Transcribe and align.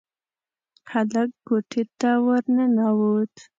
هلک 0.91 1.29
کوټې 1.47 1.83
ته 1.99 2.11
ورننوت. 2.25 3.33